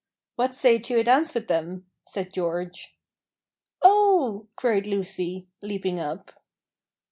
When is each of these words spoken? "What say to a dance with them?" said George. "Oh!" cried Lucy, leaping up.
"What 0.35 0.55
say 0.55 0.79
to 0.79 0.97
a 0.97 1.03
dance 1.03 1.35
with 1.35 1.47
them?" 1.47 1.85
said 2.03 2.33
George. 2.33 2.95
"Oh!" 3.83 4.47
cried 4.55 4.87
Lucy, 4.87 5.45
leaping 5.61 5.99
up. 5.99 6.31